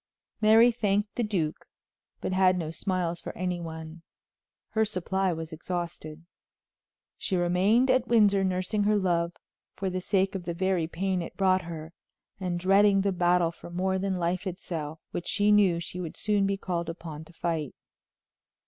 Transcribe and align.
Mary 0.41 0.71
thanked 0.71 1.13
the 1.13 1.21
duke, 1.21 1.67
but 2.21 2.33
had 2.33 2.57
no 2.57 2.71
smiles 2.71 3.21
for 3.21 3.37
any 3.37 3.59
one. 3.61 4.01
Her 4.69 4.83
supply 4.83 5.31
was 5.31 5.53
exhausted. 5.53 6.25
She 7.19 7.37
remained 7.37 7.91
at 7.91 8.07
Windsor 8.07 8.43
nursing 8.43 8.81
her 8.85 8.95
love 8.95 9.31
for 9.75 9.91
the 9.91 10.01
sake 10.01 10.33
of 10.33 10.45
the 10.45 10.55
very 10.55 10.87
pain 10.87 11.21
it 11.21 11.37
brought 11.37 11.61
her, 11.65 11.93
and 12.39 12.59
dreading 12.59 13.01
the 13.01 13.11
battle 13.11 13.51
for 13.51 13.69
more 13.69 13.99
than 13.99 14.17
life 14.17 14.47
itself 14.47 14.99
which 15.11 15.27
she 15.27 15.51
knew 15.51 15.79
she 15.79 15.99
should 15.99 16.17
soon 16.17 16.47
be 16.47 16.57
called 16.57 16.89
upon 16.89 17.23
to 17.25 17.33
fight. 17.33 17.75